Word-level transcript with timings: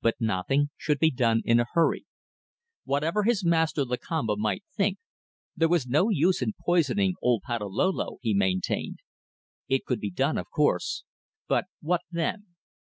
But 0.00 0.14
nothing 0.18 0.70
should 0.78 0.98
be 0.98 1.10
done 1.10 1.42
in 1.44 1.60
a 1.60 1.66
hurry. 1.74 2.06
Whatever 2.84 3.24
his 3.24 3.44
master 3.44 3.84
Lakamba 3.84 4.34
might 4.38 4.64
think, 4.74 4.96
there 5.54 5.68
was 5.68 5.86
no 5.86 6.08
use 6.08 6.40
in 6.40 6.54
poisoning 6.64 7.16
old 7.20 7.42
Patalolo, 7.42 8.16
he 8.22 8.32
maintained. 8.32 9.00
It 9.68 9.84
could 9.84 10.00
be 10.00 10.10
done, 10.10 10.38
of 10.38 10.48
course; 10.48 11.04
but 11.48 11.66
what 11.82 12.00
then? 12.10 12.46